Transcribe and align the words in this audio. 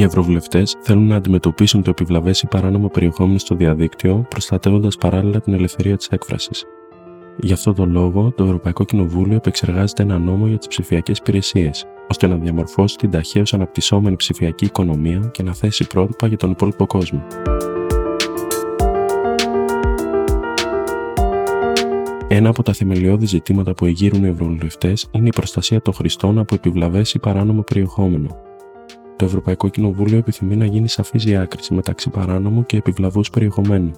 Οι 0.00 0.02
ευρωβουλευτές 0.02 0.76
θέλουν 0.80 1.06
να 1.06 1.16
αντιμετωπίσουν 1.16 1.82
το 1.82 1.90
επιβλαβές 1.90 2.42
ή 2.42 2.46
παράνομο 2.46 2.88
περιεχόμενο 2.88 3.38
στο 3.38 3.54
διαδίκτυο, 3.54 4.26
προστατεύοντας 4.28 4.96
παράλληλα 4.96 5.40
την 5.40 5.52
ελευθερία 5.54 5.96
της 5.96 6.06
έκφρασης. 6.08 6.64
Γι' 7.36 7.52
αυτό 7.52 7.72
το 7.72 7.86
λόγο, 7.86 8.32
το 8.36 8.44
Ευρωπαϊκό 8.44 8.84
Κοινοβούλιο 8.84 9.36
επεξεργάζεται 9.36 10.02
ένα 10.02 10.18
νόμο 10.18 10.46
για 10.46 10.58
τις 10.58 10.66
ψηφιακές 10.66 11.18
υπηρεσίες, 11.18 11.86
ώστε 12.08 12.26
να 12.26 12.36
διαμορφώσει 12.36 12.96
την 12.96 13.10
ταχαίως 13.10 13.54
αναπτυσσόμενη 13.54 14.16
ψηφιακή 14.16 14.64
οικονομία 14.64 15.30
και 15.32 15.42
να 15.42 15.54
θέσει 15.54 15.86
πρότυπα 15.86 16.26
για 16.26 16.36
τον 16.36 16.50
υπόλοιπο 16.50 16.86
κόσμο. 16.86 17.26
Ένα 22.28 22.48
από 22.48 22.62
τα 22.62 22.72
θεμελιώδη 22.72 23.26
ζητήματα 23.26 23.74
που 23.74 23.86
εγείρουν 23.86 24.24
οι 24.24 24.28
ευρωβουλευτές 24.28 25.08
είναι 25.10 25.26
η 25.26 25.32
προστασία 25.34 25.82
των 25.82 25.94
χρηστών 25.94 26.38
από 26.38 26.54
επιβλαβές 26.54 27.14
ή 27.14 27.18
παράνομο 27.18 27.62
περιεχόμενο. 27.62 28.48
Το 29.20 29.26
Ευρωπαϊκό 29.26 29.68
Κοινοβούλιο 29.68 30.18
επιθυμεί 30.18 30.56
να 30.56 30.64
γίνει 30.64 30.88
σαφής 30.88 31.24
διάκριση 31.24 31.74
μεταξύ 31.74 32.10
παράνομου 32.10 32.66
και 32.66 32.76
επιβλαβούς 32.76 33.30
περιεχομένου. 33.30 33.90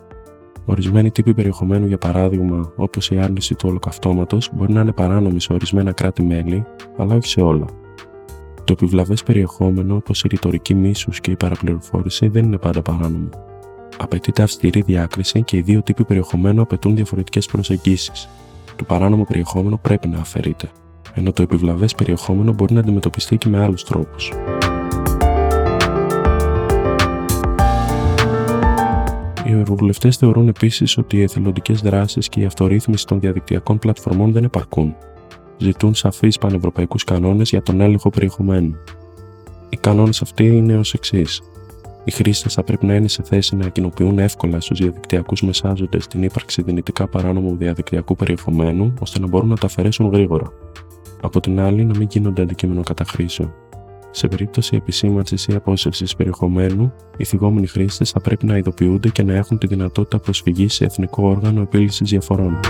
Ορισμένοι 0.65 1.11
τύποι 1.11 1.35
περιεχομένου, 1.35 1.87
για 1.87 1.99
παράδειγμα, 1.99 2.73
όπως 2.77 3.11
η 3.11 3.19
άρνηση 3.19 3.55
του 3.55 3.69
ολοκαυτώματος, 3.69 4.51
μπορεί 4.53 4.73
να 4.73 4.81
είναι 4.81 4.93
παράνομοι 4.93 5.41
σε 5.41 5.53
ορισμένα 5.53 5.93
κράτη-μέλη, 5.93 6.65
αλλά 6.97 7.15
όχι 7.15 7.29
σε 7.29 7.41
όλα. 7.41 7.65
Το 8.65 8.73
επιβλαβές 8.73 9.23
περιεχόμενο, 9.23 9.95
όπως 9.95 10.23
η 10.23 10.29
ρητορική 10.29 10.75
μίσους 10.75 11.21
και 11.21 11.31
η 11.31 11.37
παραπληροφόρηση, 11.37 12.29
δεν 12.29 12.45
είναι 12.45 12.59
πάντα 12.59 12.83
παράνομο. 12.83 13.29
Απαιτείται 13.99 14.43
αυστηρή 14.43 14.81
διάκριση 14.81 15.43
και 15.43 15.57
οι 15.57 15.61
δύο 15.61 15.83
τύποι 15.83 16.05
περιεχομένου 16.05 16.63
απαιτούν 16.63 16.95
διαφορετικές 16.95 17.47
προσεγγίσεις. 17.47 18.29
Το 18.77 18.85
παράνομο 18.85 19.25
περιεχόμενο 19.25 19.79
πρέπει 19.83 20.09
να 20.09 20.19
αφαιρείται, 20.19 20.71
ενώ 21.15 21.33
το 21.33 21.43
επιβλαβές 21.43 21.95
περιεχόμενο 21.95 22.53
μπορεί 22.53 22.75
να 22.75 22.81
αντιμετωπιστεί 22.81 23.37
και 23.37 23.49
με 23.49 23.63
άλλους 23.63 23.85
τρόπους. 23.85 24.33
Ευρωβουλευτέ 29.73 30.11
θεωρούν 30.11 30.49
επίσης 30.49 30.97
ότι 30.97 31.17
οι 31.17 31.23
εθελοντικές 31.23 31.81
δράσεις 31.81 32.29
και 32.29 32.41
η 32.41 32.45
αυτορύθμιση 32.45 33.07
των 33.07 33.21
διαδικτυακών 33.21 33.79
πλατφορμών 33.79 34.33
δεν 34.33 34.45
επαρκούν. 34.45 34.95
Ζητούν 35.57 35.95
σαφείς 35.95 36.39
πανευρωπαϊκούς 36.39 37.05
κανόνες 37.05 37.51
για 37.51 37.63
τον 37.63 37.81
έλεγχο 37.81 38.11
περιεχομένου. 38.11 38.75
Οι 39.69 39.77
κανόνες 39.77 40.23
αυτοί 40.23 40.47
είναι 40.47 40.77
ως 40.77 40.95
εξής. 40.95 41.43
Οι 42.05 42.11
χρήστες 42.11 42.55
θα 42.55 42.63
πρέπει 42.63 42.87
να 42.87 42.95
είναι 42.95 43.09
σε 43.09 43.23
θέση 43.23 43.57
να 43.57 43.69
κοινοποιούν 43.69 44.19
εύκολα 44.19 44.61
στους 44.61 44.79
διαδικτυακούς 44.79 45.43
μεσάζοντες 45.43 46.07
την 46.07 46.23
ύπαρξη 46.23 46.63
δυνητικά 46.63 47.09
παράνομου 47.09 47.57
διαδικτυακού 47.57 48.17
περιεχομένου, 48.17 48.95
ώστε 49.01 49.19
να 49.19 49.27
μπορούν 49.27 49.49
να 49.49 49.57
τα 49.57 49.67
αφαιρέσουν 49.67 50.11
γρήγορα. 50.13 50.53
Από 51.23 51.41
την 51.41 51.61
άλλη, 51.61 51.85
να 51.85 51.97
μην 51.99 52.09
γίνονται 52.11 52.43
αντικείμενο 52.43 52.83
καταχρήσεων. 52.83 53.55
Σε 54.15 54.29
περίπτωση 54.29 54.77
επισήμανσης 54.77 55.47
ή 55.47 55.55
απόσυρσης 55.55 56.17
περιεχομένου, 56.17 56.93
οι 57.17 57.25
θυγόμενοι 57.25 57.67
χρήστες 57.67 58.11
θα 58.11 58.21
πρέπει 58.21 58.47
να 58.47 58.57
ειδοποιούνται 58.57 59.09
και 59.09 59.23
να 59.23 59.35
έχουν 59.35 59.59
τη 59.59 59.67
δυνατότητα 59.67 60.19
προσφυγής 60.19 60.75
σε 60.75 60.85
εθνικό 60.85 61.29
όργανο 61.29 61.61
επίλυσης 61.61 62.11
διαφορών. 62.11 62.61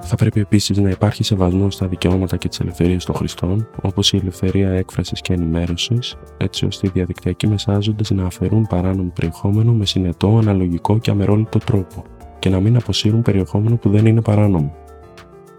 Θα 0.00 0.16
πρέπει 0.16 0.40
επίσης 0.40 0.78
να 0.78 0.90
υπάρχει 0.90 1.24
σεβασμός 1.24 1.74
στα 1.74 1.86
δικαιώματα 1.86 2.36
και 2.36 2.48
τις 2.48 2.60
ελευθερίες 2.60 3.04
των 3.04 3.14
χρηστών, 3.14 3.68
όπως 3.82 4.12
η 4.12 4.16
ελευθερία 4.16 4.70
έκφρασης 4.70 5.20
και 5.20 5.32
ενημέρωσης, 5.32 6.16
έτσι 6.36 6.66
ώστε 6.66 6.86
οι 6.86 6.90
διαδικτυακοί 6.94 7.46
μεσάζοντες 7.46 8.10
να 8.10 8.24
αφαιρούν 8.26 8.66
παράνομο 8.66 9.12
περιεχόμενο 9.14 9.72
με 9.72 9.86
συνετό, 9.86 10.38
αναλογικό 10.38 10.98
και 10.98 11.10
αμερόληπτο 11.10 11.58
τρόπο 11.58 12.04
και 12.38 12.48
να 12.48 12.60
μην 12.60 12.76
αποσύρουν 12.76 13.22
περιεχόμενο 13.22 13.76
που 13.76 13.90
δεν 13.90 14.06
είναι 14.06 14.20
παράνομο. 14.20 14.85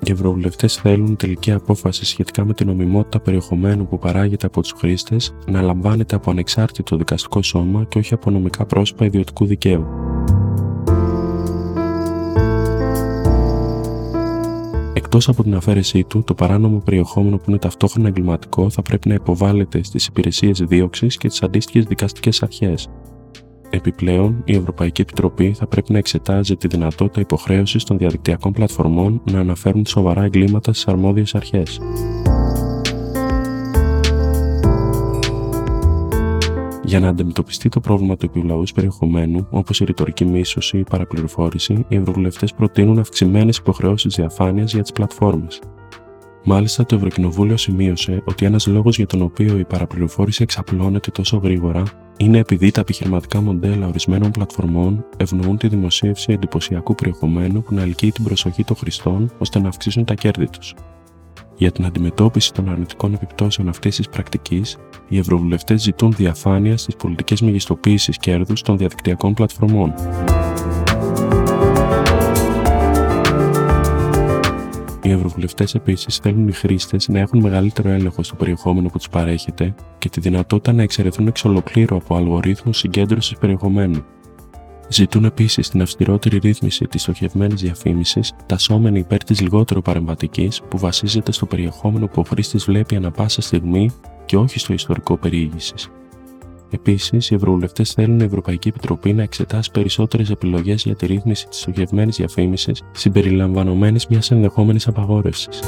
Οι 0.03 0.11
ευρωβουλευτές 0.11 0.75
θέλουν 0.75 1.15
τελική 1.15 1.51
απόφαση 1.51 2.05
σχετικά 2.05 2.45
με 2.45 2.53
την 2.53 2.67
νομιμότητα 2.67 3.19
περιεχομένου 3.19 3.87
που 3.87 3.99
παράγεται 3.99 4.45
από 4.45 4.61
τους 4.61 4.73
χρήστες 4.77 5.35
να 5.47 5.61
λαμβάνεται 5.61 6.15
από 6.15 6.31
ανεξάρτητο 6.31 6.95
δικαστικό 6.95 7.41
σώμα 7.41 7.85
και 7.89 7.97
όχι 7.97 8.13
από 8.13 8.31
νομικά 8.31 8.65
πρόσωπα 8.65 9.05
ιδιωτικού 9.05 9.45
δικαίου. 9.45 9.86
Εκτός 14.93 15.30
από 15.30 15.43
την 15.43 15.55
αφαίρεσή 15.55 16.03
του, 16.03 16.23
το 16.23 16.33
παράνομο 16.33 16.80
περιεχόμενο 16.80 17.37
που 17.37 17.43
είναι 17.47 17.57
ταυτόχρονα 17.57 18.07
εγκληματικό 18.07 18.69
θα 18.69 18.81
πρέπει 18.81 19.07
να 19.07 19.13
υποβάλλεται 19.13 19.83
στις 19.83 20.05
υπηρεσίες 20.05 20.59
δίωξης 20.59 21.17
και 21.17 21.27
τις 21.27 21.43
αντίστοιχες 21.43 21.86
δικαστικές 21.86 22.43
αρχές, 22.43 22.87
Επιπλέον, 23.70 24.42
η 24.45 24.55
Ευρωπαϊκή 24.55 25.02
Επιτροπή 25.02 25.54
θα 25.54 25.67
πρέπει 25.67 25.92
να 25.92 25.98
εξετάζει 25.98 26.55
τη 26.55 26.67
δυνατότητα 26.67 27.20
υποχρέωσης 27.20 27.83
των 27.83 27.98
διαδικτυακών 27.98 28.52
πλατφορμών 28.52 29.22
να 29.32 29.39
αναφέρουν 29.39 29.86
σοβαρά 29.86 30.23
εγκλήματα 30.23 30.73
στις 30.73 30.88
αρμόδιες 30.88 31.36
αρχές. 31.36 31.80
Για 36.83 37.00
να 37.00 37.08
αντιμετωπιστεί 37.08 37.70
το 37.70 37.80
πρόβλημα 37.80 38.17
του 38.17 38.26
επιβλαβού 38.26 38.64
περιεχομένου, 38.76 39.48
όπως 39.50 39.80
η 39.80 39.86
ρητορική 39.86 40.26
μίσωση 40.26 40.78
ή 40.78 40.80
η 40.80 40.84
παραπληροφόρηση, 40.89 41.86
οι 41.88 41.95
ευρωβουλευτές 41.95 42.54
προτείνουν 42.54 42.99
αυξημένες 42.99 43.58
υποχρεώσεις 43.58 44.16
διαφάνειας 44.16 44.73
για 44.73 44.82
τις 44.82 44.92
πλατφόρμες. 44.92 45.61
Μάλιστα, 46.44 46.86
το 46.86 46.95
Ευρωκοινοβούλιο 46.95 47.58
σημείωσε 47.58 48.22
ότι 48.26 48.45
ένας 48.45 48.67
λόγος 48.67 48.98
για 48.98 49.05
τον 49.05 49.22
οποίο 49.22 49.58
η 49.58 49.66
παραπληροφόρηση 49.66 50.44
εξαπλώνεται 50.44 51.11
τόσο 51.11 51.38
γρήγορα 51.38 51.84
είναι 52.17 52.38
επειδή 52.38 52.72
τα 52.72 52.82
επιχειρηματικά 52.82 53.42
μοντέλα 53.42 53.88
ορισμένων 53.88 54.32
πλατφορμών 54.32 55.05
ευνοούν 55.17 55.58
τη 55.58 55.67
δημοσίευση 55.67 56.33
εντυπωσιακού 56.33 56.95
περιεχομένου 56.95 57.64
που 57.64 57.73
να 57.73 57.82
ελκύει 57.82 58.11
την 58.11 58.23
προσοχή 58.23 58.64
των 58.64 58.76
χρηστών 58.76 59.32
ώστε 59.38 59.60
να 59.60 59.67
αυξήσουν 59.67 60.05
τα 60.05 60.14
κέρδη 60.14 60.48
τους. 60.48 60.73
Για 61.58 61.72
την 61.72 61.86
αντιμετώπιση 61.86 62.54
των 62.54 62.70
αρνητικών 62.70 63.14
επιπτώσεων 63.14 63.70
αυτής 63.70 63.95
της 63.95 64.10
πρακτικής, 64.10 64.78
οι 65.08 65.17
Ευρωβουλευτές 65.17 65.82
ζητούν 65.82 66.11
διαφάνεια 66.11 66.78
στις 66.78 66.95
πολιτικές 66.95 67.42
μεγιστοποίησει 67.42 68.11
κέρδους 68.11 68.61
των 68.61 68.78
διαδικτυακών 68.78 69.34
πλατφορμών. 69.34 69.94
Οι 75.07 75.11
ευρωβουλευτές 75.11 75.75
επίσης 75.75 76.17
θέλουν 76.17 76.47
οι 76.47 76.51
χρήστες 76.51 77.07
να 77.07 77.19
έχουν 77.19 77.39
μεγαλύτερο 77.39 77.89
έλεγχο 77.89 78.23
στο 78.23 78.35
περιεχόμενο 78.35 78.87
που 78.87 78.97
τους 78.97 79.09
παρέχεται 79.09 79.75
και 79.97 80.09
τη 80.09 80.19
δυνατότητα 80.19 80.73
να 80.73 80.81
εξαιρεθούν 80.81 81.27
εξ 81.27 81.45
ολοκλήρου 81.45 81.95
από 81.95 82.15
αλγορίθμους 82.15 82.77
συγκέντρωσης 82.77 83.37
περιεχομένου. 83.37 84.05
Ζητούν 84.89 85.25
επίσης 85.25 85.69
την 85.69 85.81
αυστηρότερη 85.81 86.37
ρύθμιση 86.37 86.85
της 86.87 87.01
στοχευμένης 87.01 87.61
διαφήμισης, 87.61 88.33
τασσόμενη 88.45 88.99
υπέρ 88.99 89.23
της 89.23 89.41
λιγότερο 89.41 89.81
παρεμβατικής, 89.81 90.61
που 90.69 90.77
βασίζεται 90.77 91.31
στο 91.31 91.45
περιεχόμενο 91.45 92.07
που 92.07 92.21
ο 92.21 92.23
χρήστης 92.23 92.65
βλέπει 92.65 92.95
ανα 92.95 93.11
πάσα 93.11 93.41
στιγμή 93.41 93.89
και 94.25 94.37
όχι 94.37 94.59
στο 94.59 94.73
ιστορικό 94.73 95.17
περιήγησης. 95.17 95.89
Επίσης, 96.70 97.30
οι 97.30 97.36
Ευρωβουλευτές 97.36 97.92
θέλουν 97.92 98.20
η 98.20 98.23
Ευρωπαϊκή 98.23 98.67
Επιτροπή 98.67 99.14
να 99.14 99.23
εξετάσει 99.23 99.72
περισσότερες 99.72 100.30
επιλογές 100.30 100.83
για 100.83 100.95
τη 100.95 101.05
ρύθμιση 101.05 101.48
της 101.48 101.60
στοχευμένη 101.60 102.11
διαφήμισης 102.11 102.83
συμπεριλαμβανομένης 102.92 104.08
μιας 104.08 104.32
ενδεχόμενης 104.32 104.88
απαγόρευσης. 104.88 105.60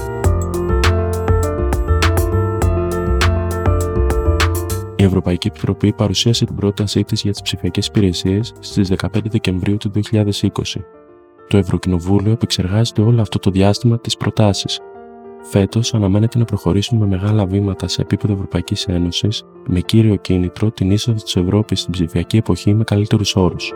Η 4.96 5.04
Ευρωπαϊκή 5.04 5.48
Επιτροπή 5.48 5.94
παρουσίασε 5.94 6.46
την 6.46 6.56
πρότασή 6.56 7.04
της 7.04 7.22
για 7.22 7.31
τις 7.31 7.42
ψηφιακές 7.42 7.88
υπηρεσίες 7.88 8.54
στις 8.60 8.90
15 8.90 9.08
Δεκεμβρίου 9.30 9.78
του 9.78 9.92
2020. 10.12 10.86
Το 11.48 11.58
Ευρωκοινοβούλιο 11.58 12.31
επεξεργάζεται 12.31 13.02
όλο 13.02 13.22
αυτό 13.22 13.40
το 13.40 13.52
διάστημα 13.52 14.00
τις 14.00 14.18
προτάσεις, 14.18 14.80
Φέτος 15.41 15.94
αναμένεται 15.94 16.38
να 16.38 16.45
προχωρήσουμε 16.45 17.00
με 17.00 17.17
μεγάλα 17.17 17.45
βήματα 17.45 17.88
σε 17.88 18.01
επίπεδο 18.01 18.33
Ευρωπαϊκής 18.33 18.85
Ένωσης, 18.85 19.44
με 19.67 19.79
κύριο 19.79 20.16
κίνητρο 20.16 20.72
την 20.72 20.91
είσοδο 20.91 21.23
της 21.23 21.35
Ευρώπης 21.35 21.79
στην 21.79 21.91
ψηφιακή 21.91 22.38
εποχή 22.38 22.73
με 22.73 22.83
καλύτερους 22.83 23.35
όρους. 23.35 23.73